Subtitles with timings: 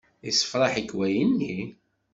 [0.25, 1.57] Yessefṛaḥ-ik wayenni?